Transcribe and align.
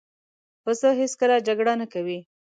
پسه 0.63 0.89
هېڅکله 0.99 1.35
جګړه 1.47 1.73
نه 1.81 1.87
کوي. 1.93 2.19